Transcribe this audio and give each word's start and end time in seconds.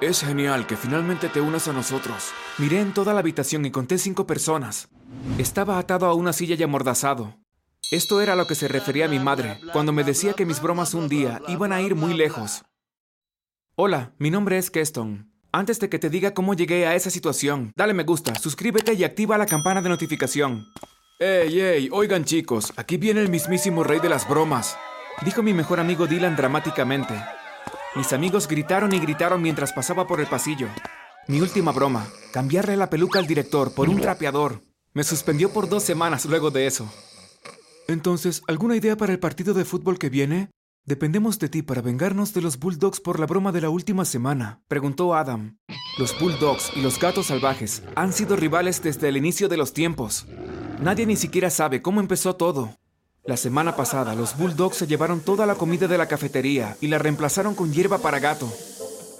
Es 0.00 0.20
genial 0.20 0.66
que 0.66 0.76
finalmente 0.76 1.30
te 1.30 1.40
unas 1.40 1.68
a 1.68 1.72
nosotros. 1.72 2.30
Miré 2.58 2.80
en 2.80 2.92
toda 2.92 3.14
la 3.14 3.20
habitación 3.20 3.64
y 3.64 3.70
conté 3.70 3.96
cinco 3.96 4.26
personas. 4.26 4.88
Estaba 5.38 5.78
atado 5.78 6.04
a 6.04 6.12
una 6.12 6.34
silla 6.34 6.54
y 6.54 6.62
amordazado. 6.62 7.38
Esto 7.90 8.20
era 8.20 8.34
a 8.34 8.36
lo 8.36 8.46
que 8.46 8.54
se 8.54 8.68
refería 8.68 9.08
mi 9.08 9.18
madre 9.18 9.58
cuando 9.72 9.92
me 9.92 10.04
decía 10.04 10.34
que 10.34 10.44
mis 10.44 10.60
bromas 10.60 10.92
un 10.92 11.08
día 11.08 11.40
iban 11.48 11.72
a 11.72 11.80
ir 11.80 11.94
muy 11.94 12.12
lejos. 12.12 12.64
Hola, 13.74 14.12
mi 14.18 14.30
nombre 14.30 14.58
es 14.58 14.70
Keston. 14.70 15.32
Antes 15.50 15.80
de 15.80 15.88
que 15.88 15.98
te 15.98 16.10
diga 16.10 16.34
cómo 16.34 16.52
llegué 16.52 16.86
a 16.86 16.94
esa 16.94 17.08
situación, 17.08 17.72
dale 17.74 17.94
me 17.94 18.04
gusta, 18.04 18.34
suscríbete 18.34 18.92
y 18.92 19.04
activa 19.04 19.38
la 19.38 19.46
campana 19.46 19.80
de 19.80 19.88
notificación. 19.88 20.66
¡Ey, 21.18 21.58
ey! 21.58 21.88
Oigan 21.90 22.26
chicos, 22.26 22.74
aquí 22.76 22.98
viene 22.98 23.22
el 23.22 23.30
mismísimo 23.30 23.82
rey 23.82 24.00
de 24.00 24.10
las 24.10 24.28
bromas, 24.28 24.76
dijo 25.24 25.42
mi 25.42 25.54
mejor 25.54 25.80
amigo 25.80 26.06
Dylan 26.06 26.36
dramáticamente. 26.36 27.14
Mis 27.96 28.12
amigos 28.12 28.46
gritaron 28.46 28.92
y 28.92 28.98
gritaron 28.98 29.40
mientras 29.40 29.72
pasaba 29.72 30.06
por 30.06 30.20
el 30.20 30.26
pasillo. 30.26 30.68
Mi 31.28 31.40
última 31.40 31.72
broma, 31.72 32.06
cambiarle 32.30 32.76
la 32.76 32.90
peluca 32.90 33.18
al 33.18 33.26
director 33.26 33.72
por 33.72 33.88
un 33.88 34.00
trapeador. 34.00 34.60
Me 34.92 35.02
suspendió 35.02 35.50
por 35.50 35.68
dos 35.68 35.82
semanas 35.82 36.26
luego 36.26 36.50
de 36.50 36.66
eso. 36.66 36.86
Entonces, 37.88 38.42
¿alguna 38.48 38.76
idea 38.76 38.96
para 38.96 39.12
el 39.12 39.18
partido 39.18 39.54
de 39.54 39.64
fútbol 39.64 39.98
que 39.98 40.10
viene? 40.10 40.50
Dependemos 40.84 41.38
de 41.38 41.48
ti 41.48 41.62
para 41.62 41.80
vengarnos 41.80 42.34
de 42.34 42.42
los 42.42 42.58
Bulldogs 42.58 43.00
por 43.00 43.18
la 43.18 43.26
broma 43.26 43.50
de 43.50 43.62
la 43.62 43.70
última 43.70 44.04
semana, 44.04 44.60
preguntó 44.68 45.14
Adam. 45.14 45.56
Los 45.98 46.18
Bulldogs 46.20 46.72
y 46.76 46.82
los 46.82 47.00
gatos 47.00 47.26
salvajes 47.26 47.82
han 47.94 48.12
sido 48.12 48.36
rivales 48.36 48.82
desde 48.82 49.08
el 49.08 49.16
inicio 49.16 49.48
de 49.48 49.56
los 49.56 49.72
tiempos. 49.72 50.26
Nadie 50.80 51.06
ni 51.06 51.16
siquiera 51.16 51.48
sabe 51.48 51.80
cómo 51.80 52.00
empezó 52.00 52.36
todo. 52.36 52.76
La 53.26 53.36
semana 53.36 53.74
pasada, 53.74 54.14
los 54.14 54.38
Bulldogs 54.38 54.76
se 54.76 54.86
llevaron 54.86 55.20
toda 55.20 55.46
la 55.46 55.56
comida 55.56 55.88
de 55.88 55.98
la 55.98 56.06
cafetería 56.06 56.76
y 56.80 56.86
la 56.86 56.98
reemplazaron 56.98 57.56
con 57.56 57.72
hierba 57.72 57.98
para 57.98 58.20
gato. 58.20 58.48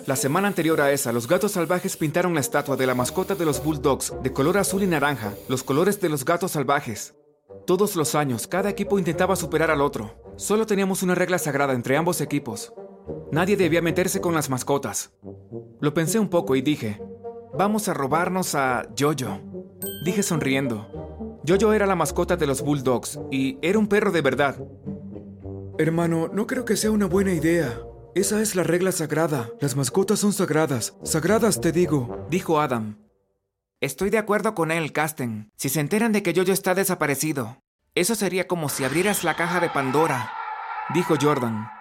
La 0.06 0.14
semana 0.14 0.46
anterior 0.46 0.80
a 0.80 0.92
esa, 0.92 1.10
los 1.10 1.26
gatos 1.26 1.52
salvajes 1.52 1.96
pintaron 1.96 2.32
la 2.32 2.40
estatua 2.40 2.76
de 2.76 2.86
la 2.86 2.94
mascota 2.94 3.34
de 3.34 3.44
los 3.44 3.64
Bulldogs 3.64 4.14
de 4.22 4.32
color 4.32 4.58
azul 4.58 4.84
y 4.84 4.86
naranja, 4.86 5.34
los 5.48 5.64
colores 5.64 6.00
de 6.00 6.08
los 6.08 6.24
gatos 6.24 6.52
salvajes. 6.52 7.16
Todos 7.66 7.96
los 7.96 8.14
años, 8.14 8.46
cada 8.46 8.70
equipo 8.70 9.00
intentaba 9.00 9.34
superar 9.34 9.72
al 9.72 9.80
otro. 9.80 10.14
Solo 10.36 10.66
teníamos 10.66 11.02
una 11.02 11.16
regla 11.16 11.38
sagrada 11.38 11.72
entre 11.72 11.96
ambos 11.96 12.20
equipos. 12.20 12.72
Nadie 13.32 13.56
debía 13.56 13.82
meterse 13.82 14.20
con 14.20 14.34
las 14.34 14.48
mascotas. 14.48 15.10
Lo 15.80 15.94
pensé 15.94 16.20
un 16.20 16.28
poco 16.28 16.54
y 16.54 16.62
dije, 16.62 17.02
vamos 17.58 17.88
a 17.88 17.94
robarnos 17.94 18.54
a 18.54 18.86
Jojo. 18.96 19.40
Dije 20.04 20.22
sonriendo. 20.22 20.95
Jojo 21.46 21.72
era 21.72 21.86
la 21.86 21.94
mascota 21.94 22.36
de 22.36 22.46
los 22.46 22.62
Bulldogs 22.62 23.20
y 23.30 23.58
era 23.62 23.78
un 23.78 23.86
perro 23.86 24.10
de 24.10 24.20
verdad. 24.20 24.56
Hermano, 25.78 26.28
no 26.32 26.46
creo 26.46 26.64
que 26.64 26.76
sea 26.76 26.90
una 26.90 27.06
buena 27.06 27.32
idea. 27.32 27.78
Esa 28.16 28.40
es 28.40 28.56
la 28.56 28.64
regla 28.64 28.90
sagrada. 28.90 29.50
Las 29.60 29.76
mascotas 29.76 30.18
son 30.18 30.32
sagradas. 30.32 30.96
Sagradas, 31.04 31.60
te 31.60 31.70
digo, 31.70 32.26
dijo 32.30 32.60
Adam. 32.60 32.98
Estoy 33.80 34.10
de 34.10 34.18
acuerdo 34.18 34.54
con 34.54 34.72
él, 34.72 34.92
Casten. 34.92 35.52
Si 35.54 35.68
se 35.68 35.80
enteran 35.80 36.12
de 36.12 36.22
que 36.22 36.34
Jojo 36.34 36.50
está 36.50 36.74
desaparecido, 36.74 37.62
eso 37.94 38.14
sería 38.14 38.48
como 38.48 38.68
si 38.68 38.84
abrieras 38.84 39.22
la 39.22 39.36
caja 39.36 39.60
de 39.60 39.70
Pandora, 39.70 40.32
dijo 40.94 41.14
Jordan. 41.20 41.75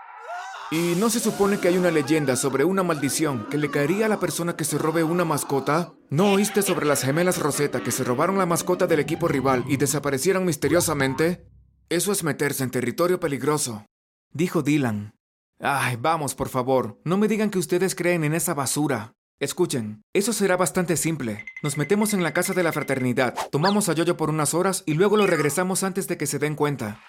¿Y 0.71 0.95
no 0.97 1.11
se 1.11 1.19
supone 1.19 1.59
que 1.59 1.67
hay 1.67 1.77
una 1.77 1.91
leyenda 1.91 2.35
sobre 2.35 2.66
una 2.66 2.81
maldición 2.81 3.45
que 3.52 3.58
le 3.59 3.69
caería 3.69 4.08
a 4.08 4.09
la 4.09 4.19
persona 4.19 4.55
que 4.55 4.63
se 4.63 4.80
robe 4.80 5.03
una 5.03 5.23
mascota? 5.23 5.94
¿No 6.09 6.31
oíste 6.31 6.63
sobre 6.63 6.88
las 6.88 7.03
gemelas 7.03 7.38
Rosetta 7.38 7.83
que 7.83 7.91
se 7.91 8.03
robaron 8.03 8.39
la 8.39 8.47
mascota 8.47 8.88
del 8.88 8.99
equipo 8.99 9.27
rival 9.27 9.63
y 9.67 9.77
desaparecieron 9.77 10.44
misteriosamente? 10.44 11.45
Eso 11.89 12.11
es 12.11 12.23
meterse 12.23 12.63
en 12.63 12.72
territorio 12.72 13.19
peligroso, 13.19 13.85
dijo 14.33 14.63
Dylan. 14.63 15.13
Ay, 15.59 15.97
vamos, 15.97 16.33
por 16.33 16.49
favor, 16.49 17.00
no 17.05 17.17
me 17.17 17.27
digan 17.27 17.52
que 17.52 17.59
ustedes 17.59 17.94
creen 17.94 18.23
en 18.23 18.33
esa 18.33 18.55
basura. 18.55 19.13
Escuchen, 19.39 20.02
eso 20.13 20.33
será 20.33 20.57
bastante 20.57 20.97
simple. 20.97 21.45
Nos 21.61 21.77
metemos 21.77 22.16
en 22.16 22.23
la 22.23 22.33
casa 22.33 22.53
de 22.53 22.63
la 22.63 22.72
fraternidad, 22.72 23.35
tomamos 23.52 23.88
a 23.88 23.94
Yoyo 23.94 24.17
por 24.17 24.31
unas 24.31 24.55
horas 24.55 24.81
y 24.88 24.95
luego 24.95 25.16
lo 25.16 25.27
regresamos 25.27 25.83
antes 25.83 26.07
de 26.07 26.17
que 26.17 26.25
se 26.25 26.40
den 26.40 26.56
cuenta. 26.56 27.01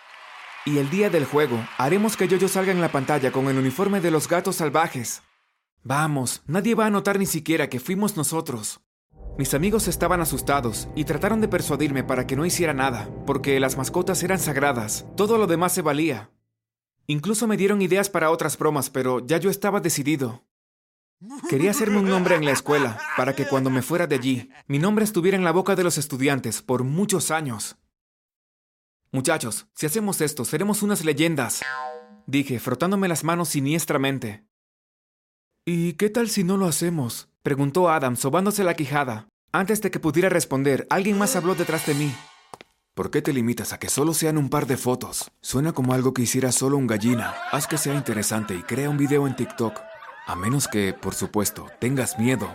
Y 0.67 0.79
el 0.79 0.91
día 0.91 1.11
del 1.11 1.25
juego, 1.25 1.65
haremos 1.79 2.17
que 2.17 2.27
Yoyo 2.27 2.49
salga 2.49 2.73
en 2.73 2.81
la 2.81 2.91
pantalla 2.91 3.31
con 3.31 3.47
el 3.47 3.57
uniforme 3.57 4.01
de 4.01 4.11
los 4.11 4.29
gatos 4.29 4.57
salvajes. 4.57 5.23
Vamos, 5.85 6.43
nadie 6.49 6.75
va 6.75 6.87
a 6.87 6.91
notar 6.91 7.21
ni 7.21 7.27
siquiera 7.27 7.69
que 7.69 7.79
fuimos 7.79 8.17
nosotros. 8.17 8.81
Mis 9.39 9.55
amigos 9.55 9.87
estaban 9.87 10.21
asustados 10.21 10.89
y 10.97 11.05
trataron 11.05 11.41
de 11.41 11.47
persuadirme 11.47 12.03
para 12.03 12.27
que 12.27 12.35
no 12.35 12.45
hiciera 12.45 12.75
nada, 12.75 13.09
porque 13.27 13.61
las 13.61 13.77
mascotas 13.77 14.25
eran 14.25 14.41
sagradas, 14.41 15.07
todo 15.17 15.39
lo 15.39 15.47
demás 15.47 15.73
se 15.73 15.83
valía. 15.83 16.33
Incluso 17.07 17.47
me 17.47 17.57
dieron 17.57 17.81
ideas 17.81 18.11
para 18.11 18.33
otras 18.33 18.59
bromas, 18.59 18.91
pero 18.91 19.25
ya 19.25 19.39
yo 19.39 19.51
estaba 19.51 19.79
decidido. 19.79 20.43
Quería 21.49 21.71
hacerme 21.71 21.99
un 21.99 22.09
nombre 22.09 22.35
en 22.35 22.45
la 22.45 22.51
escuela, 22.51 22.99
para 23.17 23.37
que 23.37 23.47
cuando 23.47 23.71
me 23.71 23.83
fuera 23.83 24.09
de 24.09 24.17
allí, 24.17 24.51
mi 24.67 24.81
nombre 24.81 25.05
estuviera 25.05 25.37
en 25.37 25.45
la 25.45 25.53
boca 25.53 25.77
de 25.77 25.85
los 25.85 25.97
estudiantes 25.97 26.61
por 26.61 26.83
muchos 26.83 27.31
años. 27.31 27.77
Muchachos, 29.17 29.67
si 29.73 29.87
hacemos 29.87 30.21
esto, 30.21 30.45
seremos 30.45 30.83
unas 30.83 31.03
leyendas, 31.03 31.63
dije, 32.27 32.61
frotándome 32.61 33.09
las 33.09 33.25
manos 33.25 33.49
siniestramente. 33.49 34.45
¿Y 35.65 35.95
qué 35.95 36.11
tal 36.11 36.29
si 36.29 36.45
no 36.45 36.59
lo 36.59 36.67
hacemos? 36.67 37.31
preguntó 37.43 37.89
Adam, 37.89 38.17
sobándose 38.17 38.63
la 38.63 38.75
quijada. 38.75 39.27
Antes 39.53 39.81
de 39.81 39.91
que 39.91 40.01
pudiera 40.01 40.29
responder, 40.29 40.87
alguien 40.91 41.17
más 41.17 41.35
habló 41.35 41.55
detrás 41.55 41.87
de 41.87 41.95
mí. 41.95 42.15
¿Por 42.93 43.11
qué 43.11 43.23
te 43.23 43.33
limitas 43.33 43.73
a 43.73 43.79
que 43.79 43.89
solo 43.89 44.13
sean 44.13 44.37
un 44.37 44.51
par 44.51 44.67
de 44.67 44.77
fotos? 44.77 45.31
Suena 45.41 45.73
como 45.73 45.95
algo 45.95 46.13
que 46.13 46.21
hiciera 46.21 46.53
solo 46.53 46.77
un 46.77 46.87
gallina. 46.87 47.37
Haz 47.53 47.67
que 47.67 47.79
sea 47.79 47.95
interesante 47.95 48.55
y 48.55 48.65
crea 48.65 48.91
un 48.91 48.99
video 48.99 49.27
en 49.27 49.35
TikTok. 49.35 49.81
A 50.27 50.37
menos 50.37 50.69
que, 50.69 50.93
por 50.93 51.15
supuesto, 51.15 51.71
tengas 51.81 52.19
miedo. 52.19 52.55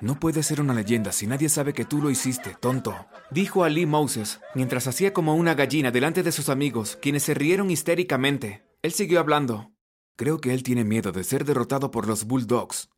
No 0.00 0.20
puede 0.20 0.44
ser 0.44 0.60
una 0.60 0.74
leyenda 0.74 1.10
si 1.10 1.26
nadie 1.26 1.48
sabe 1.48 1.72
que 1.72 1.84
tú 1.84 2.00
lo 2.00 2.10
hiciste, 2.10 2.56
tonto. 2.60 2.94
Dijo 3.32 3.64
Ali 3.64 3.84
Moses, 3.84 4.40
mientras 4.54 4.86
hacía 4.86 5.12
como 5.12 5.34
una 5.34 5.54
gallina 5.54 5.90
delante 5.90 6.22
de 6.22 6.30
sus 6.30 6.48
amigos, 6.48 6.96
quienes 7.02 7.24
se 7.24 7.34
rieron 7.34 7.70
histéricamente. 7.70 8.64
Él 8.82 8.92
siguió 8.92 9.18
hablando. 9.18 9.72
Creo 10.14 10.40
que 10.40 10.54
él 10.54 10.62
tiene 10.62 10.84
miedo 10.84 11.10
de 11.10 11.24
ser 11.24 11.44
derrotado 11.44 11.90
por 11.90 12.06
los 12.06 12.26
Bulldogs. 12.26 12.90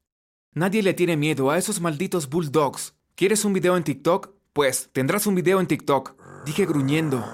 Nadie 0.52 0.82
le 0.82 0.92
tiene 0.92 1.16
miedo 1.16 1.50
a 1.50 1.56
esos 1.56 1.80
malditos 1.80 2.28
Bulldogs. 2.28 2.94
¿Quieres 3.14 3.46
un 3.46 3.54
video 3.54 3.78
en 3.78 3.84
TikTok? 3.84 4.34
Pues 4.52 4.90
tendrás 4.92 5.26
un 5.26 5.34
video 5.34 5.58
en 5.60 5.66
TikTok. 5.66 6.16
Dije 6.44 6.66
gruñendo. 6.66 7.24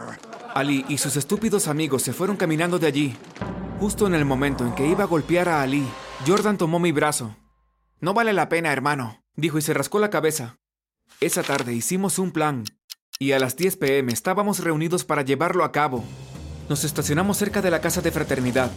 Ali 0.55 0.85
y 0.89 0.99
sus 0.99 1.17
estúpidos 1.17 1.67
amigos 1.67 2.03
se 2.03 2.13
fueron 2.13 2.37
caminando 2.37 2.79
de 2.79 2.87
allí. 2.87 3.17
Justo 3.81 4.07
en 4.07 4.15
el 4.15 4.25
momento 4.25 4.65
en 4.65 4.75
que 4.77 4.87
iba 4.87 5.05
a 5.05 5.09
golpear 5.09 5.49
a 5.49 5.63
Ali, 5.63 5.85
Jordan 6.25 6.57
tomó 6.57 6.79
mi 6.79 6.93
brazo. 6.93 7.37
No 8.01 8.15
vale 8.15 8.33
la 8.33 8.49
pena, 8.49 8.73
hermano, 8.73 9.26
dijo 9.37 9.59
y 9.59 9.63
se 9.63 9.75
rascó 9.75 9.99
la 9.99 10.11
cabeza. 10.11 10.59
Esa 11.21 11.43
tarde 11.43 11.75
hicimos 11.75 12.19
un 12.19 12.33
plan, 12.33 12.65
y 13.19 13.33
a 13.33 13.39
las 13.39 13.57
10 13.57 13.77
pm 13.77 14.13
estábamos 14.13 14.61
reunidos 14.61 15.05
para 15.05 15.23
llevarlo 15.23 15.65
a 15.65 15.73
cabo. 15.73 16.05
Nos 16.69 16.85
estacionamos 16.85 17.37
cerca 17.37 17.63
de 17.63 17.71
la 17.71 17.81
casa 17.81 18.01
de 18.01 18.11
fraternidad. 18.11 18.71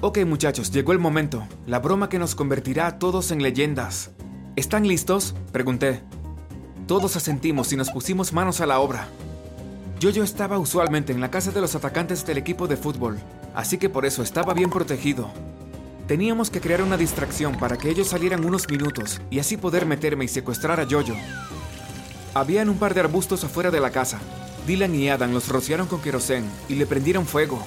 Ok 0.00 0.18
muchachos, 0.24 0.70
llegó 0.70 0.92
el 0.92 0.98
momento, 0.98 1.46
la 1.66 1.78
broma 1.78 2.08
que 2.08 2.18
nos 2.18 2.34
convertirá 2.34 2.86
a 2.86 2.98
todos 2.98 3.30
en 3.30 3.42
leyendas. 3.42 4.12
¿Están 4.56 4.88
listos? 4.88 5.34
Pregunté. 5.52 6.02
Todos 6.86 7.16
asentimos 7.16 7.72
y 7.72 7.76
nos 7.76 7.90
pusimos 7.90 8.32
manos 8.32 8.60
a 8.60 8.66
la 8.66 8.80
obra. 8.80 9.08
Yo-Yo 10.00 10.24
estaba 10.24 10.58
usualmente 10.58 11.12
en 11.12 11.20
la 11.20 11.30
casa 11.30 11.50
de 11.52 11.60
los 11.60 11.74
atacantes 11.74 12.24
del 12.24 12.38
equipo 12.38 12.66
de 12.66 12.78
fútbol, 12.78 13.18
así 13.54 13.76
que 13.76 13.90
por 13.90 14.06
eso 14.06 14.22
estaba 14.22 14.54
bien 14.54 14.70
protegido. 14.70 15.30
Teníamos 16.10 16.50
que 16.50 16.60
crear 16.60 16.82
una 16.82 16.96
distracción 16.96 17.56
para 17.56 17.78
que 17.78 17.88
ellos 17.88 18.08
salieran 18.08 18.44
unos 18.44 18.68
minutos 18.68 19.20
y 19.30 19.38
así 19.38 19.56
poder 19.56 19.86
meterme 19.86 20.24
y 20.24 20.28
secuestrar 20.28 20.80
a 20.80 20.84
Jojo. 20.84 21.14
Habían 22.34 22.68
un 22.68 22.78
par 22.78 22.94
de 22.94 23.00
arbustos 23.00 23.44
afuera 23.44 23.70
de 23.70 23.78
la 23.78 23.90
casa. 23.90 24.18
Dylan 24.66 24.92
y 24.92 25.08
Adam 25.08 25.32
los 25.32 25.46
rociaron 25.46 25.86
con 25.86 26.02
querosén 26.02 26.50
y 26.68 26.74
le 26.74 26.84
prendieron 26.84 27.26
fuego. 27.26 27.64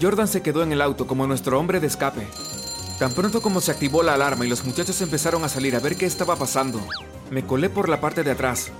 Jordan 0.00 0.28
se 0.28 0.42
quedó 0.42 0.62
en 0.62 0.70
el 0.70 0.80
auto 0.80 1.08
como 1.08 1.26
nuestro 1.26 1.58
hombre 1.58 1.80
de 1.80 1.88
escape. 1.88 2.24
Tan 3.00 3.14
pronto 3.14 3.42
como 3.42 3.60
se 3.60 3.72
activó 3.72 4.04
la 4.04 4.14
alarma 4.14 4.46
y 4.46 4.48
los 4.48 4.64
muchachos 4.64 5.00
empezaron 5.00 5.42
a 5.42 5.48
salir 5.48 5.74
a 5.74 5.80
ver 5.80 5.96
qué 5.96 6.06
estaba 6.06 6.36
pasando, 6.36 6.80
me 7.32 7.44
colé 7.44 7.68
por 7.68 7.88
la 7.88 8.00
parte 8.00 8.22
de 8.22 8.30
atrás. 8.30 8.70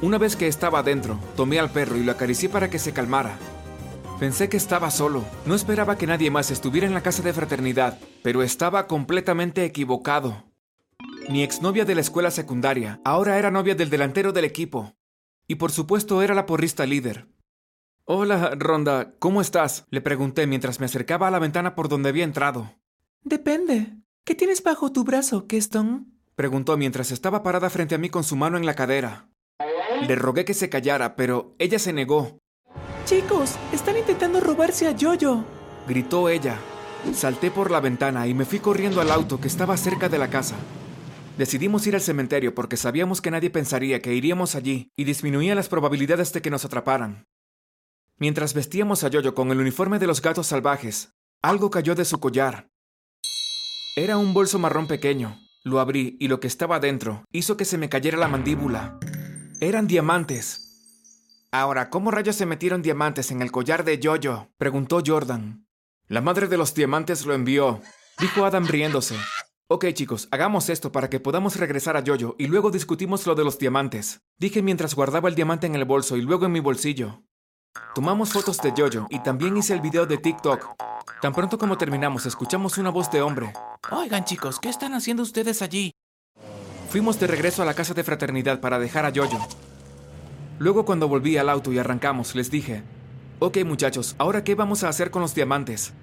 Una 0.00 0.16
vez 0.16 0.36
que 0.36 0.48
estaba 0.48 0.78
adentro, 0.78 1.20
tomé 1.36 1.58
al 1.58 1.70
perro 1.70 1.98
y 1.98 2.02
lo 2.02 2.12
acaricié 2.12 2.48
para 2.48 2.70
que 2.70 2.78
se 2.78 2.94
calmara. 2.94 3.36
Pensé 4.20 4.50
que 4.50 4.58
estaba 4.58 4.90
solo. 4.90 5.24
No 5.46 5.54
esperaba 5.54 5.96
que 5.96 6.06
nadie 6.06 6.30
más 6.30 6.50
estuviera 6.50 6.86
en 6.86 6.92
la 6.92 7.02
casa 7.02 7.22
de 7.22 7.32
fraternidad, 7.32 7.98
pero 8.22 8.42
estaba 8.42 8.86
completamente 8.86 9.64
equivocado. 9.64 10.44
Mi 11.30 11.42
exnovia 11.42 11.86
de 11.86 11.94
la 11.94 12.02
escuela 12.02 12.30
secundaria 12.30 13.00
ahora 13.02 13.38
era 13.38 13.50
novia 13.50 13.74
del 13.74 13.88
delantero 13.88 14.32
del 14.32 14.44
equipo. 14.44 14.94
Y 15.48 15.54
por 15.54 15.72
supuesto 15.72 16.20
era 16.20 16.34
la 16.34 16.44
porrista 16.44 16.84
líder. 16.84 17.28
Hola, 18.04 18.50
Ronda, 18.58 19.14
¿cómo 19.18 19.40
estás? 19.40 19.86
Le 19.88 20.02
pregunté 20.02 20.46
mientras 20.46 20.80
me 20.80 20.86
acercaba 20.86 21.28
a 21.28 21.30
la 21.30 21.38
ventana 21.38 21.74
por 21.74 21.88
donde 21.88 22.10
había 22.10 22.24
entrado. 22.24 22.74
Depende. 23.22 23.96
¿Qué 24.24 24.34
tienes 24.34 24.62
bajo 24.62 24.92
tu 24.92 25.02
brazo, 25.02 25.46
Keston? 25.46 26.12
Preguntó 26.34 26.76
mientras 26.76 27.10
estaba 27.10 27.42
parada 27.42 27.70
frente 27.70 27.94
a 27.94 27.98
mí 27.98 28.10
con 28.10 28.22
su 28.22 28.36
mano 28.36 28.58
en 28.58 28.66
la 28.66 28.74
cadera. 28.74 29.30
Le 30.06 30.14
rogué 30.14 30.44
que 30.44 30.52
se 30.52 30.68
callara, 30.68 31.16
pero 31.16 31.54
ella 31.58 31.78
se 31.78 31.94
negó. 31.94 32.38
Chicos, 33.10 33.56
están 33.72 33.96
intentando 33.96 34.38
robarse 34.38 34.86
a 34.86 34.94
Jojo. 34.96 35.44
Gritó 35.88 36.28
ella. 36.28 36.60
Salté 37.12 37.50
por 37.50 37.72
la 37.72 37.80
ventana 37.80 38.28
y 38.28 38.34
me 38.34 38.44
fui 38.44 38.60
corriendo 38.60 39.00
al 39.00 39.10
auto 39.10 39.40
que 39.40 39.48
estaba 39.48 39.76
cerca 39.76 40.08
de 40.08 40.16
la 40.16 40.30
casa. 40.30 40.54
Decidimos 41.36 41.84
ir 41.88 41.96
al 41.96 42.02
cementerio 42.02 42.54
porque 42.54 42.76
sabíamos 42.76 43.20
que 43.20 43.32
nadie 43.32 43.50
pensaría 43.50 44.00
que 44.00 44.14
iríamos 44.14 44.54
allí 44.54 44.92
y 44.94 45.02
disminuía 45.02 45.56
las 45.56 45.68
probabilidades 45.68 46.32
de 46.32 46.40
que 46.40 46.50
nos 46.50 46.64
atraparan. 46.64 47.26
Mientras 48.16 48.54
vestíamos 48.54 49.02
a 49.02 49.08
Yoyo 49.08 49.34
con 49.34 49.50
el 49.50 49.58
uniforme 49.58 49.98
de 49.98 50.06
los 50.06 50.22
gatos 50.22 50.46
salvajes, 50.46 51.12
algo 51.42 51.68
cayó 51.68 51.96
de 51.96 52.04
su 52.04 52.20
collar. 52.20 52.68
Era 53.96 54.18
un 54.18 54.32
bolso 54.32 54.60
marrón 54.60 54.86
pequeño. 54.86 55.36
Lo 55.64 55.80
abrí 55.80 56.16
y 56.20 56.28
lo 56.28 56.38
que 56.38 56.46
estaba 56.46 56.78
dentro 56.78 57.24
hizo 57.32 57.56
que 57.56 57.64
se 57.64 57.76
me 57.76 57.88
cayera 57.88 58.18
la 58.18 58.28
mandíbula. 58.28 59.00
Eran 59.60 59.88
diamantes. 59.88 60.69
Ahora, 61.52 61.90
¿cómo 61.90 62.12
rayos 62.12 62.36
se 62.36 62.46
metieron 62.46 62.80
diamantes 62.80 63.32
en 63.32 63.42
el 63.42 63.50
collar 63.50 63.82
de 63.82 63.98
Yoyo? 63.98 64.50
preguntó 64.56 65.02
Jordan. 65.04 65.66
La 66.06 66.20
madre 66.20 66.46
de 66.46 66.56
los 66.56 66.74
diamantes 66.74 67.26
lo 67.26 67.34
envió, 67.34 67.80
dijo 68.20 68.44
Adam 68.44 68.68
riéndose. 68.68 69.16
Ok 69.68 69.86
chicos, 69.92 70.28
hagamos 70.30 70.68
esto 70.68 70.92
para 70.92 71.10
que 71.10 71.18
podamos 71.18 71.56
regresar 71.56 71.96
a 71.96 72.04
Yoyo 72.04 72.36
y 72.38 72.46
luego 72.46 72.70
discutimos 72.70 73.26
lo 73.26 73.34
de 73.34 73.42
los 73.42 73.58
diamantes, 73.58 74.20
dije 74.38 74.62
mientras 74.62 74.94
guardaba 74.94 75.28
el 75.28 75.34
diamante 75.34 75.66
en 75.66 75.74
el 75.74 75.84
bolso 75.84 76.16
y 76.16 76.22
luego 76.22 76.46
en 76.46 76.52
mi 76.52 76.60
bolsillo. 76.60 77.24
Tomamos 77.96 78.32
fotos 78.32 78.58
de 78.58 78.72
Yoyo 78.72 79.08
y 79.10 79.20
también 79.20 79.56
hice 79.56 79.74
el 79.74 79.80
video 79.80 80.06
de 80.06 80.18
TikTok. 80.18 80.76
Tan 81.20 81.32
pronto 81.32 81.58
como 81.58 81.76
terminamos, 81.76 82.26
escuchamos 82.26 82.78
una 82.78 82.90
voz 82.90 83.10
de 83.10 83.22
hombre. 83.22 83.52
Oigan 83.90 84.24
chicos, 84.24 84.60
¿qué 84.60 84.68
están 84.68 84.94
haciendo 84.94 85.24
ustedes 85.24 85.62
allí? 85.62 85.90
Fuimos 86.90 87.18
de 87.18 87.26
regreso 87.26 87.62
a 87.62 87.64
la 87.64 87.74
casa 87.74 87.94
de 87.94 88.04
fraternidad 88.04 88.60
para 88.60 88.78
dejar 88.78 89.04
a 89.04 89.10
Yoyo. 89.10 89.38
Luego 90.60 90.84
cuando 90.84 91.08
volví 91.08 91.38
al 91.38 91.48
auto 91.48 91.72
y 91.72 91.78
arrancamos, 91.78 92.34
les 92.34 92.50
dije, 92.50 92.82
Ok 93.38 93.64
muchachos, 93.64 94.14
¿ahora 94.18 94.44
qué 94.44 94.54
vamos 94.54 94.84
a 94.84 94.90
hacer 94.90 95.10
con 95.10 95.22
los 95.22 95.34
diamantes? 95.34 95.94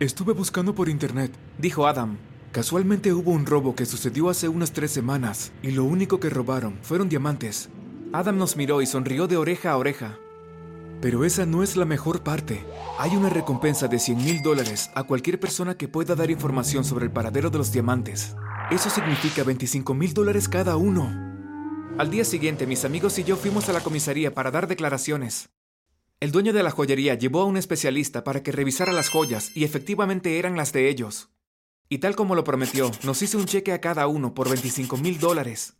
Estuve 0.00 0.34
buscando 0.34 0.74
por 0.74 0.90
internet, 0.90 1.32
dijo 1.56 1.86
Adam. 1.86 2.18
Casualmente 2.52 3.14
hubo 3.14 3.30
un 3.30 3.46
robo 3.46 3.74
que 3.74 3.86
sucedió 3.86 4.28
hace 4.28 4.48
unas 4.48 4.72
tres 4.72 4.90
semanas, 4.90 5.50
y 5.62 5.70
lo 5.70 5.84
único 5.84 6.20
que 6.20 6.28
robaron 6.28 6.78
fueron 6.82 7.08
diamantes. 7.08 7.70
Adam 8.12 8.36
nos 8.36 8.54
miró 8.54 8.82
y 8.82 8.86
sonrió 8.86 9.28
de 9.28 9.38
oreja 9.38 9.70
a 9.70 9.78
oreja. 9.78 10.18
Pero 11.00 11.24
esa 11.24 11.46
no 11.46 11.62
es 11.62 11.74
la 11.76 11.86
mejor 11.86 12.22
parte. 12.22 12.62
Hay 12.98 13.16
una 13.16 13.30
recompensa 13.30 13.88
de 13.88 13.98
100 13.98 14.18
mil 14.18 14.42
dólares 14.42 14.90
a 14.94 15.04
cualquier 15.04 15.40
persona 15.40 15.78
que 15.78 15.88
pueda 15.88 16.14
dar 16.14 16.30
información 16.30 16.84
sobre 16.84 17.06
el 17.06 17.10
paradero 17.10 17.48
de 17.48 17.56
los 17.56 17.72
diamantes. 17.72 18.36
Eso 18.70 18.90
significa 18.90 19.42
25 19.42 19.94
mil 19.94 20.12
dólares 20.12 20.50
cada 20.50 20.76
uno. 20.76 21.31
Al 21.98 22.10
día 22.10 22.24
siguiente, 22.24 22.66
mis 22.66 22.86
amigos 22.86 23.18
y 23.18 23.24
yo 23.24 23.36
fuimos 23.36 23.68
a 23.68 23.72
la 23.74 23.80
comisaría 23.80 24.32
para 24.32 24.50
dar 24.50 24.66
declaraciones. 24.66 25.50
El 26.20 26.32
dueño 26.32 26.54
de 26.54 26.62
la 26.62 26.70
joyería 26.70 27.14
llevó 27.14 27.42
a 27.42 27.44
un 27.44 27.58
especialista 27.58 28.24
para 28.24 28.42
que 28.42 28.50
revisara 28.50 28.92
las 28.92 29.10
joyas 29.10 29.54
y 29.54 29.64
efectivamente 29.64 30.38
eran 30.38 30.56
las 30.56 30.72
de 30.72 30.88
ellos. 30.88 31.28
Y 31.90 31.98
tal 31.98 32.16
como 32.16 32.34
lo 32.34 32.44
prometió, 32.44 32.90
nos 33.02 33.20
hizo 33.20 33.36
un 33.36 33.44
cheque 33.44 33.72
a 33.72 33.80
cada 33.80 34.06
uno 34.06 34.32
por 34.32 34.48
25 34.48 34.96
mil 34.96 35.20
dólares. 35.20 35.74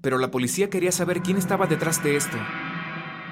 Pero 0.00 0.18
la 0.18 0.30
policía 0.30 0.70
quería 0.70 0.92
saber 0.92 1.20
quién 1.20 1.36
estaba 1.36 1.66
detrás 1.66 2.02
de 2.04 2.16
esto. 2.16 2.36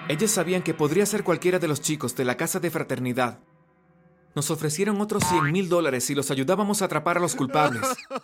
Ellos 0.08 0.32
sabían 0.32 0.62
que 0.62 0.74
podría 0.74 1.06
ser 1.06 1.22
cualquiera 1.22 1.60
de 1.60 1.68
los 1.68 1.80
chicos 1.80 2.16
de 2.16 2.24
la 2.24 2.36
casa 2.36 2.58
de 2.58 2.70
fraternidad. 2.70 3.40
Nos 4.34 4.50
ofrecieron 4.50 5.00
otros 5.00 5.24
100 5.24 5.50
mil 5.50 5.68
dólares 5.68 6.04
si 6.04 6.14
los 6.14 6.30
ayudábamos 6.30 6.82
a 6.82 6.84
atrapar 6.84 7.16
a 7.16 7.20
los 7.20 7.34
culpables. 7.34 7.82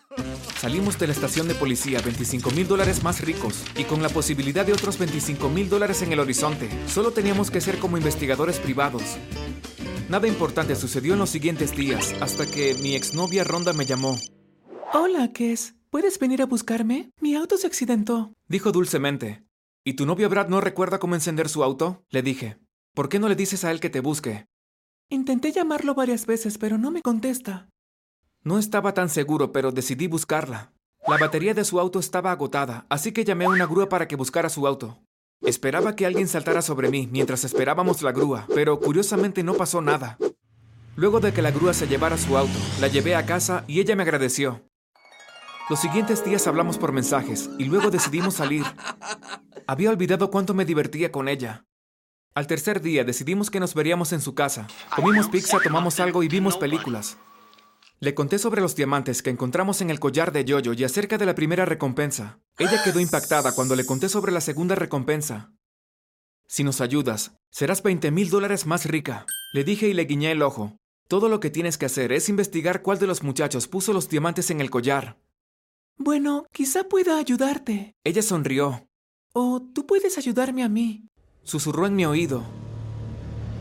Salimos 0.59 0.99
de 0.99 1.07
la 1.09 1.13
estación 1.13 1.49
de 1.49 1.55
policía 1.55 2.01
25 2.01 2.51
mil 2.53 2.69
dólares 2.69 3.03
más 3.03 3.21
ricos 3.21 3.65
y 3.77 3.85
con 3.85 4.03
la 4.03 4.09
posibilidad 4.09 4.65
de 4.65 4.73
otros 4.73 4.99
25 4.99 5.49
mil 5.49 5.69
dólares 5.69 6.03
en 6.03 6.13
el 6.13 6.21
horizonte. 6.21 6.69
Solo 6.87 7.11
teníamos 7.11 7.51
que 7.51 7.61
ser 7.61 7.79
como 7.79 7.97
investigadores 7.97 8.59
privados. 8.59 9.03
Nada 10.09 10.29
importante 10.29 10.77
sucedió 10.77 11.15
en 11.15 11.19
los 11.19 11.31
siguientes 11.31 11.75
días 11.75 12.15
hasta 12.21 12.47
que 12.47 12.75
mi 12.83 12.95
exnovia 12.95 13.43
Ronda 13.43 13.73
me 13.73 13.87
llamó. 13.87 14.17
Hola, 14.93 15.33
Kes. 15.33 15.75
¿Puedes 15.91 16.19
venir 16.19 16.43
a 16.43 16.47
buscarme? 16.47 17.11
Mi 17.21 17.35
auto 17.35 17.57
se 17.57 17.67
accidentó. 17.67 18.33
Dijo 18.49 18.73
dulcemente. 18.73 19.45
¿Y 19.85 19.95
tu 19.95 20.07
novio 20.07 20.29
Brad 20.29 20.49
no 20.49 20.61
recuerda 20.61 20.99
cómo 20.99 21.15
encender 21.15 21.49
su 21.49 21.65
auto? 21.65 22.05
Le 22.11 22.23
dije. 22.23 22.59
¿Por 22.95 23.09
qué 23.09 23.19
no 23.19 23.29
le 23.29 23.37
dices 23.37 23.65
a 23.65 23.71
él 23.71 23.81
que 23.81 23.91
te 23.91 24.01
busque? 24.01 24.47
Intenté 25.11 25.53
llamarlo 25.53 25.95
varias 25.95 26.27
veces, 26.27 26.59
pero 26.59 26.79
no 26.79 26.91
me 26.91 27.03
contesta. 27.03 27.69
No 28.43 28.59
estaba 28.59 28.95
tan 28.95 29.09
seguro, 29.09 29.53
pero 29.53 29.71
decidí 29.71 30.07
buscarla. 30.07 30.73
La 31.07 31.19
batería 31.19 31.55
de 31.55 31.65
su 31.65 31.79
auto 31.79 31.99
estaba 31.99 32.33
agotada, 32.33 32.87
así 32.89 33.13
que 33.13 33.25
llamé 33.25 33.45
a 33.45 33.51
una 33.51 33.67
grúa 33.67 33.89
para 33.89 34.09
que 34.09 34.17
buscara 34.17 34.49
su 34.49 34.67
auto. 34.67 35.03
Esperaba 35.43 35.95
que 35.95 36.07
alguien 36.07 36.29
saltara 36.29 36.63
sobre 36.63 36.89
mí 36.89 37.09
mientras 37.13 37.45
esperábamos 37.45 38.01
la 38.03 38.13
grúa, 38.13 38.47
pero 38.55 38.81
curiosamente 38.81 39.43
no 39.43 39.55
pasó 39.55 39.83
nada. 39.83 40.17
Luego 40.97 41.21
de 41.21 41.33
que 41.33 41.43
la 41.43 41.51
grúa 41.51 41.75
se 41.75 41.87
llevara 41.87 42.17
su 42.17 42.37
auto, 42.37 42.59
la 42.81 42.89
llevé 42.89 43.15
a 43.15 43.27
casa 43.27 43.65
y 43.67 43.81
ella 43.81 43.97
me 43.97 44.03
agradeció. 44.03 44.63
Los 45.69 45.81
siguientes 45.81 46.25
días 46.25 46.47
hablamos 46.47 46.79
por 46.79 46.93
mensajes 46.93 47.51
y 47.59 47.65
luego 47.65 47.91
decidimos 47.91 48.35
salir. 48.35 48.65
Había 49.67 49.91
olvidado 49.91 50.31
cuánto 50.31 50.55
me 50.55 50.65
divertía 50.65 51.13
con 51.13 51.29
ella. 51.29 51.65
Al 52.35 52.49
tercer 52.49 52.81
día 52.81 53.05
decidimos 53.05 53.49
que 53.49 53.61
nos 53.61 53.75
veríamos 53.75 54.13
en 54.13 54.21
su 54.21 54.35
casa. 54.35 54.67
Comimos 54.97 55.29
pizza, 55.29 55.61
tomamos 55.63 56.01
algo 56.01 56.25
y 56.25 56.29
vimos 56.29 56.57
películas. 56.57 57.17
Le 58.01 58.13
conté 58.15 58.41
sobre 58.41 58.61
los 58.61 58.75
diamantes 58.75 59.23
que 59.23 59.31
encontramos 59.31 59.81
en 59.81 59.89
el 59.89 60.01
collar 60.01 60.33
de 60.33 60.45
Yoyo 60.45 60.73
y 60.73 60.83
acerca 60.83 61.17
de 61.17 61.27
la 61.27 61.37
primera 61.37 61.65
recompensa. 61.65 62.41
Ella 62.59 62.83
quedó 62.83 62.99
impactada 62.99 63.55
cuando 63.55 63.77
le 63.77 63.87
conté 63.87 64.09
sobre 64.09 64.33
la 64.33 64.41
segunda 64.41 64.75
recompensa. 64.75 65.53
Si 66.49 66.65
nos 66.65 66.81
ayudas, 66.81 67.39
serás 67.51 67.85
20 67.85 68.11
mil 68.11 68.29
dólares 68.31 68.67
más 68.67 68.85
rica. 68.85 69.27
Le 69.53 69.63
dije 69.63 69.87
y 69.87 69.95
le 69.95 70.05
guiñé 70.05 70.33
el 70.33 70.43
ojo. 70.43 70.77
Todo 71.07 71.29
lo 71.29 71.39
que 71.39 71.51
tienes 71.51 71.79
que 71.79 71.87
hacer 71.87 72.11
es 72.11 72.29
investigar 72.29 72.83
cuál 72.83 72.99
de 72.99 73.07
los 73.07 73.23
muchachos 73.23 73.69
puso 73.69 73.93
los 73.93 74.09
diamantes 74.09 74.51
en 74.51 74.61
el 74.61 74.71
collar. 74.71 75.21
Bueno, 75.97 76.47
quizá 76.51 76.83
pueda 76.85 77.17
ayudarte. 77.17 77.95
Ella 78.03 78.23
sonrió. 78.23 78.89
O 79.33 79.63
tú 79.73 79.87
puedes 79.87 80.19
ayudarme 80.19 80.65
a 80.65 80.69
mí. 80.69 81.09
Susurró 81.45 81.87
en 81.87 81.95
mi 81.95 82.07
oído. 82.07 82.43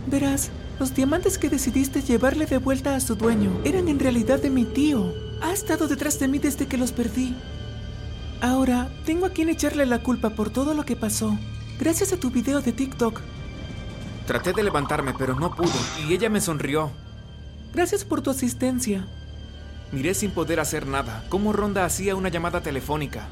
Verás, 0.07 0.49
los 0.79 0.95
diamantes 0.95 1.37
que 1.37 1.49
decidiste 1.49 2.01
llevarle 2.01 2.45
de 2.45 2.57
vuelta 2.57 2.95
a 2.95 2.99
su 2.99 3.15
dueño 3.15 3.51
eran 3.63 3.87
en 3.87 3.99
realidad 3.99 4.41
de 4.41 4.49
mi 4.49 4.65
tío. 4.65 5.13
Ha 5.41 5.51
estado 5.51 5.87
detrás 5.87 6.19
de 6.19 6.27
mí 6.27 6.39
desde 6.39 6.67
que 6.67 6.77
los 6.77 6.91
perdí. 6.91 7.35
Ahora, 8.41 8.89
tengo 9.05 9.25
a 9.25 9.29
quien 9.29 9.49
echarle 9.49 9.85
la 9.85 10.01
culpa 10.01 10.31
por 10.31 10.49
todo 10.49 10.73
lo 10.73 10.85
que 10.85 10.95
pasó. 10.95 11.37
Gracias 11.79 12.13
a 12.13 12.17
tu 12.17 12.31
video 12.31 12.61
de 12.61 12.71
TikTok. 12.71 13.21
Traté 14.25 14.53
de 14.53 14.63
levantarme, 14.63 15.13
pero 15.17 15.35
no 15.35 15.53
pude, 15.53 15.69
y 16.07 16.13
ella 16.13 16.29
me 16.29 16.39
sonrió. 16.39 16.91
Gracias 17.73 18.05
por 18.05 18.21
tu 18.21 18.29
asistencia. 18.29 19.07
Miré 19.91 20.13
sin 20.13 20.31
poder 20.31 20.59
hacer 20.59 20.87
nada, 20.87 21.25
cómo 21.29 21.51
Ronda 21.51 21.85
hacía 21.85 22.15
una 22.15 22.29
llamada 22.29 22.61
telefónica. 22.61 23.27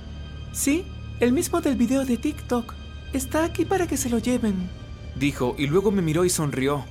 Sí, 0.51 0.85
el 1.19 1.31
mismo 1.31 1.61
del 1.61 1.75
video 1.75 2.06
de 2.06 2.18
TikTok. 2.18 2.81
Está 3.13 3.44
aquí 3.44 3.65
para 3.65 3.87
que 3.87 3.97
se 3.97 4.09
lo 4.09 4.19
lleven. 4.19 4.69
Dijo 5.15 5.56
y 5.57 5.68
luego 5.68 5.91
me 5.91 6.01
miró 6.01 6.23
y 6.23 6.30
sonrió. 6.30 6.85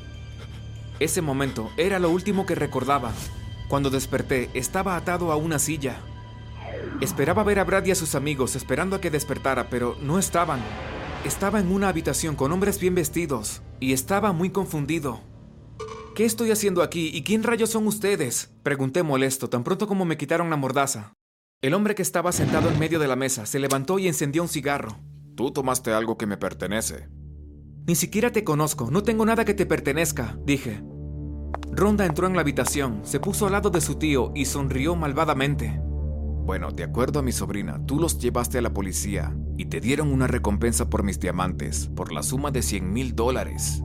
Ese 0.99 1.23
momento 1.23 1.71
era 1.79 1.99
lo 1.99 2.11
último 2.11 2.45
que 2.45 2.55
recordaba. 2.55 3.13
Cuando 3.69 3.89
desperté, 3.89 4.51
estaba 4.53 4.97
atado 4.97 5.33
a 5.33 5.37
una 5.37 5.59
silla. 5.59 5.97
Esperaba 7.01 7.43
ver 7.43 7.59
a 7.59 7.65
Brad 7.65 7.87
y 7.87 7.93
a 7.93 7.95
sus 7.95 8.15
amigos 8.15 8.55
esperando 8.55 8.97
a 8.97 9.01
que 9.01 9.11
despertara, 9.11 9.71
pero 9.71 9.97
no 10.03 10.19
estaban. 10.19 10.61
Estaba 11.25 11.59
en 11.59 11.73
una 11.73 11.89
habitación 11.89 12.37
con 12.37 12.53
hombres 12.53 12.79
bien 12.79 12.95
vestidos 12.95 13.63
y 13.79 13.95
estaba 13.95 14.33
muy 14.33 14.51
confundido. 14.51 15.21
¿Qué 16.15 16.27
estoy 16.27 16.51
haciendo 16.51 16.83
aquí 16.83 17.11
y 17.15 17.23
quién 17.23 17.43
rayos 17.43 17.71
son 17.71 17.87
ustedes? 17.87 18.51
Pregunté 18.63 19.03
molesto 19.03 19.49
tan 19.49 19.65
pronto 19.65 19.87
como 19.87 20.05
me 20.05 20.19
quitaron 20.19 20.51
la 20.51 20.57
mordaza. 20.57 21.15
El 21.63 21.73
hombre 21.73 21.95
que 21.95 22.03
estaba 22.03 22.33
sentado 22.33 22.69
en 22.69 22.79
medio 22.79 22.99
de 22.99 23.09
la 23.09 23.17
mesa 23.17 23.47
se 23.47 23.59
levantó 23.59 23.99
y 23.99 24.09
encendió 24.09 24.43
un 24.43 24.49
cigarro. 24.49 24.99
Tú 25.41 25.51
tomaste 25.53 25.95
algo 25.95 26.19
que 26.19 26.27
me 26.27 26.37
pertenece. 26.37 27.09
Ni 27.87 27.95
siquiera 27.95 28.31
te 28.31 28.45
conozco, 28.45 28.91
no 28.91 29.03
tengo 29.03 29.25
nada 29.25 29.47
que 29.47 29.55
te 29.55 29.65
pertenezca, 29.65 30.39
dije. 30.45 30.83
Ronda 31.73 32.05
entró 32.05 32.27
en 32.27 32.35
la 32.35 32.43
habitación, 32.43 33.01
se 33.05 33.21
puso 33.21 33.47
al 33.47 33.53
lado 33.53 33.71
de 33.71 33.81
su 33.81 33.95
tío 33.95 34.33
y 34.35 34.45
sonrió 34.45 34.97
malvadamente. 34.97 35.81
Bueno, 35.83 36.73
de 36.73 36.85
acuerdo 36.85 37.21
a 37.21 37.23
mi 37.23 37.33
sobrina, 37.33 37.81
tú 37.87 37.99
los 37.99 38.19
llevaste 38.19 38.59
a 38.59 38.61
la 38.61 38.75
policía 38.75 39.35
y 39.57 39.65
te 39.65 39.81
dieron 39.81 40.13
una 40.13 40.27
recompensa 40.27 40.91
por 40.91 41.05
mis 41.05 41.19
diamantes, 41.19 41.89
por 41.97 42.13
la 42.13 42.23
suma 42.23 42.51
de 42.51 42.61
100 42.61 42.93
mil 42.93 43.17
dólares. 43.17 43.83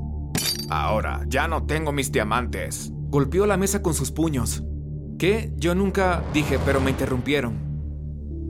Ahora, 0.70 1.24
ya 1.30 1.48
no 1.48 1.66
tengo 1.66 1.94
mis 1.94 2.12
diamantes. 2.12 2.92
Golpeó 2.92 3.46
la 3.46 3.56
mesa 3.56 3.82
con 3.82 3.94
sus 3.94 4.12
puños. 4.12 4.62
¿Qué? 5.18 5.54
Yo 5.56 5.74
nunca 5.74 6.22
dije, 6.34 6.60
pero 6.66 6.82
me 6.82 6.92
interrumpieron. 6.92 7.54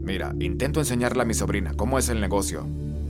Mira, 0.01 0.33
intento 0.39 0.79
enseñarle 0.79 1.21
a 1.21 1.25
mi 1.25 1.35
sobrina 1.35 1.75
cómo 1.75 1.99
es 1.99 2.09
el 2.09 2.19
negocio. 2.19 2.67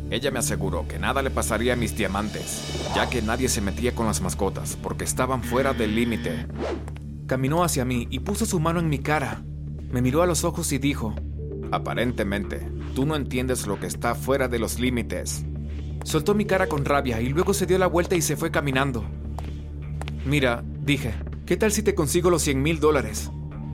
Ella 0.09 0.31
me 0.31 0.39
aseguró 0.39 0.87
que 0.87 0.99
nada 0.99 1.21
le 1.21 1.31
pasaría 1.31 1.73
a 1.73 1.75
mis 1.75 1.97
diamantes, 1.97 2.91
ya 2.95 3.09
que 3.09 3.21
nadie 3.21 3.49
se 3.49 3.61
metía 3.61 3.95
con 3.95 4.05
las 4.05 4.21
mascotas 4.21 4.77
porque 4.81 5.03
estaban 5.03 5.43
fuera 5.43 5.73
del 5.73 5.95
límite. 5.95 6.47
Caminó 7.27 7.63
hacia 7.63 7.85
mí 7.85 8.07
y 8.09 8.19
puso 8.19 8.45
su 8.45 8.59
mano 8.59 8.79
en 8.79 8.89
mi 8.89 8.99
cara. 8.99 9.43
Me 9.91 10.01
miró 10.01 10.21
a 10.21 10.27
los 10.27 10.43
ojos 10.43 10.71
y 10.71 10.77
dijo, 10.77 11.15
Aparentemente, 11.71 12.71
tú 12.93 13.05
no 13.05 13.15
entiendes 13.15 13.65
lo 13.65 13.79
que 13.79 13.87
está 13.87 14.15
fuera 14.15 14.47
de 14.47 14.59
los 14.59 14.79
límites. 14.79 15.45
Soltó 16.03 16.35
mi 16.35 16.45
cara 16.45 16.67
con 16.67 16.85
rabia 16.85 17.19
y 17.21 17.29
luego 17.29 17.53
se 17.53 17.65
dio 17.65 17.77
la 17.77 17.87
vuelta 17.87 18.15
y 18.15 18.21
se 18.21 18.35
fue 18.35 18.51
caminando. 18.51 19.03
Mira, 20.25 20.63
dije, 20.83 21.13
¿Qué 21.45 21.57
tal 21.57 21.71
si 21.71 21.83
te 21.83 21.93
consigo 21.93 22.31
los 22.31 22.41
100 22.41 22.59
mil 22.59 22.79
dólares? 22.79 23.29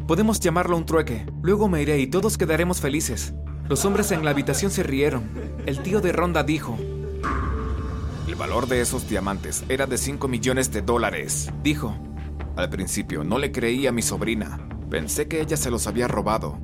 Podemos 0.06 0.42
llamarlo 0.42 0.76
un 0.76 0.86
trueque. 0.86 1.26
Luego 1.42 1.70
me 1.70 1.82
iré 1.82 2.00
y 2.00 2.08
todos 2.08 2.38
quedaremos 2.38 2.82
felices. 2.82 3.34
Los 3.72 3.86
hombres 3.86 4.12
en 4.12 4.26
la 4.26 4.32
habitación 4.32 4.70
se 4.70 4.84
rieron. 4.84 5.24
El 5.66 5.82
tío 5.82 6.02
de 6.02 6.12
Ronda 6.12 6.44
dijo, 6.44 6.78
El 8.28 8.36
valor 8.36 8.68
de 8.68 8.82
esos 8.82 9.08
diamantes 9.08 9.64
era 9.70 9.86
de 9.86 9.98
5 9.98 10.28
millones 10.28 10.74
de 10.74 10.82
dólares. 10.82 11.50
Dijo, 11.64 11.96
Al 12.58 12.70
principio 12.70 13.24
no 13.24 13.38
le 13.38 13.54
creí 13.54 13.88
a 13.88 13.94
mi 13.94 14.02
sobrina. 14.02 14.60
Pensé 14.90 15.30
que 15.30 15.40
ella 15.40 15.56
se 15.56 15.72
los 15.72 15.88
había 15.88 16.10
robado. 16.10 16.60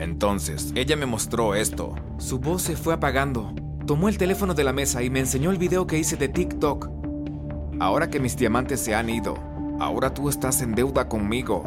Entonces, 0.00 0.72
ella 0.74 0.96
me 0.96 1.06
mostró 1.06 1.54
esto. 1.54 1.94
Su 2.18 2.40
voz 2.40 2.62
se 2.62 2.74
fue 2.74 2.92
apagando. 2.92 3.54
Tomó 3.86 4.08
el 4.08 4.18
teléfono 4.18 4.52
de 4.52 4.64
la 4.64 4.72
mesa 4.72 5.00
y 5.04 5.10
me 5.10 5.20
enseñó 5.20 5.52
el 5.52 5.58
video 5.58 5.86
que 5.86 5.98
hice 5.98 6.16
de 6.16 6.26
TikTok. 6.26 6.88
Ahora 7.78 8.10
que 8.10 8.18
mis 8.18 8.36
diamantes 8.36 8.80
se 8.80 8.96
han 8.96 9.10
ido, 9.10 9.38
ahora 9.78 10.12
tú 10.12 10.28
estás 10.28 10.60
en 10.60 10.74
deuda 10.74 11.08
conmigo. 11.08 11.62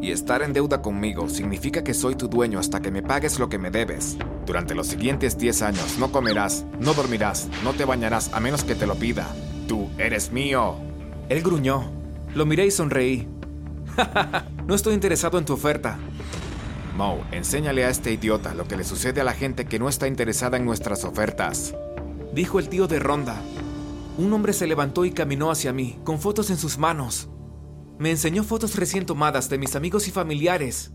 Y 0.00 0.12
estar 0.12 0.42
en 0.42 0.52
deuda 0.52 0.80
conmigo 0.80 1.28
significa 1.28 1.82
que 1.82 1.92
soy 1.92 2.14
tu 2.14 2.28
dueño 2.28 2.58
hasta 2.58 2.80
que 2.80 2.90
me 2.90 3.02
pagues 3.02 3.38
lo 3.38 3.48
que 3.48 3.58
me 3.58 3.70
debes. 3.70 4.16
Durante 4.46 4.74
los 4.74 4.86
siguientes 4.86 5.36
10 5.36 5.62
años 5.62 5.98
no 5.98 6.12
comerás, 6.12 6.64
no 6.78 6.94
dormirás, 6.94 7.48
no 7.64 7.72
te 7.72 7.84
bañarás 7.84 8.32
a 8.32 8.40
menos 8.40 8.62
que 8.62 8.74
te 8.74 8.86
lo 8.86 8.94
pida. 8.94 9.26
Tú 9.66 9.88
eres 9.98 10.30
mío. 10.30 10.76
Él 11.28 11.42
gruñó. 11.42 11.90
Lo 12.34 12.46
miré 12.46 12.66
y 12.66 12.70
sonreí. 12.70 13.26
no 14.66 14.74
estoy 14.74 14.94
interesado 14.94 15.38
en 15.38 15.44
tu 15.44 15.54
oferta. 15.54 15.98
Mo, 16.96 17.22
enséñale 17.32 17.84
a 17.84 17.90
este 17.90 18.12
idiota 18.12 18.54
lo 18.54 18.66
que 18.66 18.76
le 18.76 18.84
sucede 18.84 19.20
a 19.20 19.24
la 19.24 19.32
gente 19.32 19.66
que 19.66 19.78
no 19.78 19.88
está 19.88 20.06
interesada 20.06 20.56
en 20.56 20.64
nuestras 20.64 21.04
ofertas. 21.04 21.74
Dijo 22.32 22.58
el 22.58 22.68
tío 22.68 22.86
de 22.86 22.98
Ronda. 22.98 23.36
Un 24.16 24.32
hombre 24.32 24.52
se 24.52 24.66
levantó 24.66 25.04
y 25.04 25.12
caminó 25.12 25.50
hacia 25.50 25.72
mí, 25.72 25.98
con 26.04 26.18
fotos 26.20 26.50
en 26.50 26.56
sus 26.56 26.78
manos. 26.78 27.28
Me 27.98 28.10
enseñó 28.10 28.44
fotos 28.44 28.76
recién 28.76 29.06
tomadas 29.06 29.48
de 29.48 29.58
mis 29.58 29.74
amigos 29.74 30.06
y 30.06 30.12
familiares. 30.12 30.92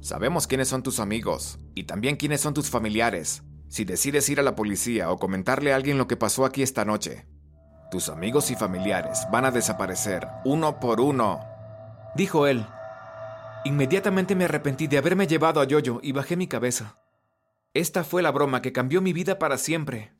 Sabemos 0.00 0.46
quiénes 0.46 0.68
son 0.68 0.82
tus 0.82 0.98
amigos 0.98 1.58
y 1.74 1.84
también 1.84 2.16
quiénes 2.16 2.40
son 2.40 2.54
tus 2.54 2.70
familiares. 2.70 3.42
Si 3.68 3.84
decides 3.84 4.28
ir 4.30 4.40
a 4.40 4.42
la 4.42 4.56
policía 4.56 5.10
o 5.10 5.18
comentarle 5.18 5.72
a 5.72 5.76
alguien 5.76 5.98
lo 5.98 6.08
que 6.08 6.16
pasó 6.16 6.46
aquí 6.46 6.62
esta 6.62 6.86
noche, 6.86 7.26
tus 7.90 8.08
amigos 8.08 8.50
y 8.50 8.54
familiares 8.54 9.26
van 9.30 9.44
a 9.44 9.50
desaparecer 9.50 10.26
uno 10.44 10.80
por 10.80 11.00
uno. 11.00 11.40
Dijo 12.16 12.46
él. 12.46 12.64
Inmediatamente 13.64 14.34
me 14.34 14.44
arrepentí 14.44 14.86
de 14.86 14.96
haberme 14.96 15.26
llevado 15.26 15.60
a 15.60 15.64
Yoyo 15.64 16.00
y 16.02 16.12
bajé 16.12 16.36
mi 16.36 16.46
cabeza. 16.46 16.98
Esta 17.74 18.02
fue 18.02 18.22
la 18.22 18.30
broma 18.30 18.62
que 18.62 18.72
cambió 18.72 19.02
mi 19.02 19.12
vida 19.12 19.38
para 19.38 19.58
siempre. 19.58 20.14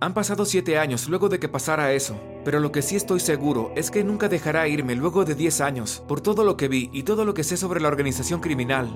Han 0.00 0.14
pasado 0.14 0.44
siete 0.44 0.78
años 0.78 1.08
luego 1.08 1.28
de 1.28 1.40
que 1.40 1.48
pasara 1.48 1.92
eso, 1.92 2.20
pero 2.44 2.60
lo 2.60 2.70
que 2.70 2.82
sí 2.82 2.94
estoy 2.94 3.18
seguro 3.18 3.72
es 3.74 3.90
que 3.90 4.04
nunca 4.04 4.28
dejará 4.28 4.68
irme 4.68 4.94
luego 4.94 5.24
de 5.24 5.34
diez 5.34 5.60
años 5.60 6.04
por 6.06 6.20
todo 6.20 6.44
lo 6.44 6.56
que 6.56 6.68
vi 6.68 6.88
y 6.92 7.02
todo 7.02 7.24
lo 7.24 7.34
que 7.34 7.42
sé 7.42 7.56
sobre 7.56 7.80
la 7.80 7.88
organización 7.88 8.38
criminal. 8.38 8.88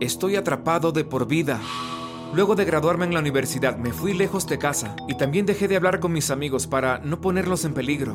Estoy 0.00 0.36
atrapado 0.36 0.92
de 0.92 1.04
por 1.04 1.26
vida. 1.26 1.62
Luego 2.34 2.56
de 2.56 2.66
graduarme 2.66 3.06
en 3.06 3.14
la 3.14 3.20
universidad 3.20 3.78
me 3.78 3.94
fui 3.94 4.12
lejos 4.12 4.46
de 4.46 4.58
casa 4.58 4.94
y 5.08 5.16
también 5.16 5.46
dejé 5.46 5.66
de 5.66 5.76
hablar 5.76 5.98
con 5.98 6.12
mis 6.12 6.30
amigos 6.30 6.66
para 6.66 6.98
no 6.98 7.22
ponerlos 7.22 7.64
en 7.64 7.72
peligro. 7.72 8.12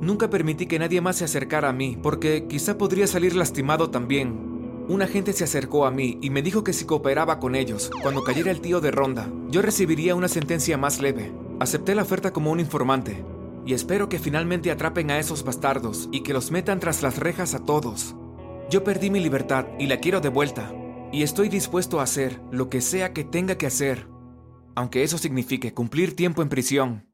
Nunca 0.00 0.30
permití 0.30 0.66
que 0.66 0.80
nadie 0.80 1.00
más 1.00 1.14
se 1.14 1.26
acercara 1.26 1.68
a 1.68 1.72
mí 1.72 1.96
porque 2.02 2.48
quizá 2.48 2.76
podría 2.76 3.06
salir 3.06 3.36
lastimado 3.36 3.90
también. 3.90 4.84
Un 4.88 5.00
agente 5.02 5.32
se 5.32 5.44
acercó 5.44 5.86
a 5.86 5.92
mí 5.92 6.18
y 6.22 6.30
me 6.30 6.42
dijo 6.42 6.64
que 6.64 6.72
si 6.72 6.86
cooperaba 6.86 7.38
con 7.38 7.54
ellos, 7.54 7.88
cuando 8.02 8.24
cayera 8.24 8.50
el 8.50 8.60
tío 8.60 8.80
de 8.80 8.90
Ronda, 8.90 9.30
yo 9.48 9.62
recibiría 9.62 10.16
una 10.16 10.26
sentencia 10.26 10.76
más 10.76 11.00
leve. 11.00 11.30
Acepté 11.60 11.96
la 11.96 12.02
oferta 12.02 12.32
como 12.32 12.52
un 12.52 12.60
informante 12.60 13.24
y 13.66 13.74
espero 13.74 14.08
que 14.08 14.20
finalmente 14.20 14.70
atrapen 14.70 15.10
a 15.10 15.18
esos 15.18 15.42
bastardos 15.42 16.08
y 16.12 16.22
que 16.22 16.32
los 16.32 16.52
metan 16.52 16.78
tras 16.78 17.02
las 17.02 17.18
rejas 17.18 17.54
a 17.54 17.64
todos. 17.64 18.14
Yo 18.70 18.84
perdí 18.84 19.10
mi 19.10 19.18
libertad 19.18 19.66
y 19.78 19.88
la 19.88 19.98
quiero 19.98 20.20
de 20.20 20.28
vuelta 20.28 20.72
y 21.12 21.22
estoy 21.22 21.48
dispuesto 21.48 21.98
a 21.98 22.04
hacer 22.04 22.40
lo 22.52 22.70
que 22.70 22.80
sea 22.80 23.12
que 23.12 23.24
tenga 23.24 23.58
que 23.58 23.66
hacer, 23.66 24.06
aunque 24.76 25.02
eso 25.02 25.18
signifique 25.18 25.74
cumplir 25.74 26.14
tiempo 26.14 26.42
en 26.42 26.48
prisión. 26.48 27.07